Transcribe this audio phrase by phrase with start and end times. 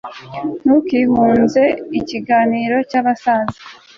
[0.63, 1.63] ntukihunze
[1.99, 3.59] ikiganiro cy'abasaza